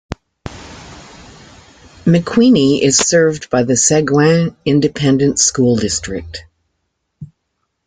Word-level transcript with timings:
McQueeney 2.05 2.81
is 2.81 2.97
served 2.97 3.51
by 3.51 3.61
the 3.61 3.77
Seguin 3.77 4.57
Independent 4.65 5.37
School 5.37 5.75
District. 5.75 6.43